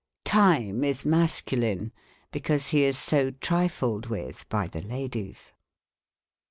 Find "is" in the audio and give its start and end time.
0.83-1.03, 2.85-2.97